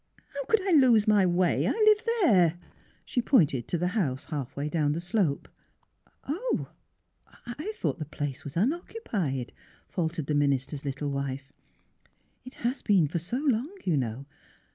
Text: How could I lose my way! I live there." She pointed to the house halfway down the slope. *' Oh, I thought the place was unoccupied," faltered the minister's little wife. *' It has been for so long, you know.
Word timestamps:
How 0.33 0.43
could 0.45 0.67
I 0.67 0.71
lose 0.71 1.07
my 1.07 1.27
way! 1.27 1.67
I 1.67 1.73
live 1.73 2.01
there." 2.23 2.57
She 3.05 3.21
pointed 3.21 3.67
to 3.67 3.77
the 3.77 3.89
house 3.89 4.25
halfway 4.25 4.67
down 4.67 4.93
the 4.93 4.99
slope. 4.99 5.47
*' 5.89 6.23
Oh, 6.27 6.69
I 7.45 7.71
thought 7.75 7.99
the 7.99 8.05
place 8.05 8.43
was 8.43 8.57
unoccupied," 8.57 9.53
faltered 9.87 10.25
the 10.25 10.33
minister's 10.33 10.85
little 10.85 11.11
wife. 11.11 11.51
*' 11.99 12.45
It 12.47 12.55
has 12.65 12.81
been 12.81 13.07
for 13.07 13.19
so 13.19 13.37
long, 13.37 13.71
you 13.83 13.95
know. 13.95 14.25